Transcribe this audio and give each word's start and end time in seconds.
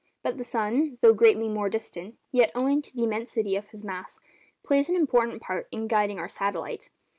But 0.23 0.39
the 0.39 0.43
sun, 0.43 0.97
though 1.01 1.13
greatly 1.13 1.47
more 1.47 1.69
distant, 1.69 2.17
yet, 2.31 2.49
owing 2.55 2.81
to 2.81 2.95
the 2.95 3.03
immensity 3.03 3.55
of 3.55 3.67
his 3.67 3.83
mass, 3.83 4.19
plays 4.63 4.89
an 4.89 4.95
important 4.95 5.43
part 5.43 5.67
in 5.71 5.87
guiding 5.87 6.17
our 6.17 6.27
satellite. 6.27 6.89